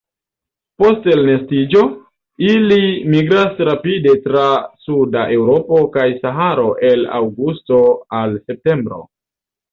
Post 0.83 1.03
elnestiĝo 1.15 1.81
ili 2.45 2.79
migras 3.15 3.59
rapide 3.69 4.13
tra 4.23 4.45
suda 4.85 5.25
Eŭropo 5.35 5.81
kaj 5.97 6.05
Saharo 6.23 6.65
el 6.89 7.05
aŭgusto 7.19 7.83
al 8.21 8.35
septembro. 8.49 8.99